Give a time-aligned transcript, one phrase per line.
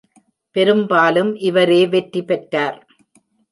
[0.55, 2.79] பெரும்பாலும் இவரே வெற்றி பெற்றார்.